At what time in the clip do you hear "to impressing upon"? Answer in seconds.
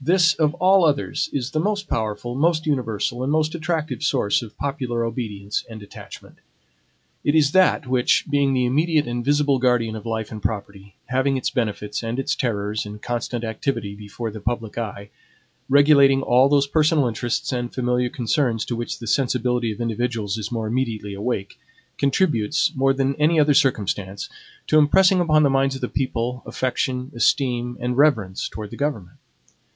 24.66-25.42